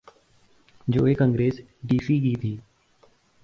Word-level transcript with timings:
جو 0.87 1.03
ایک 1.05 1.21
انگریز 1.21 1.59
ڈی 1.83 1.99
سی 1.99 2.19
کی 2.19 2.35
تھی۔ 2.35 2.55